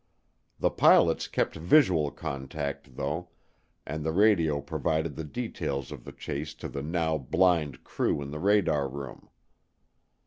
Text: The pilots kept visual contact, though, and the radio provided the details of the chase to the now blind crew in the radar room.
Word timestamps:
The 0.59 0.71
pilots 0.71 1.27
kept 1.27 1.53
visual 1.55 2.09
contact, 2.09 2.95
though, 2.95 3.29
and 3.85 4.03
the 4.03 4.11
radio 4.11 4.59
provided 4.59 5.15
the 5.15 5.23
details 5.23 5.91
of 5.91 6.05
the 6.05 6.11
chase 6.11 6.55
to 6.55 6.67
the 6.67 6.81
now 6.81 7.19
blind 7.19 7.83
crew 7.83 8.19
in 8.23 8.31
the 8.31 8.39
radar 8.39 8.89
room. 8.89 9.29